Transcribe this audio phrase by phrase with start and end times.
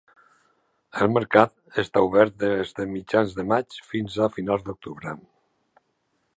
[1.05, 1.53] El mercat
[1.83, 5.15] està obert des de mitjans de maig fins a finals d'octubre.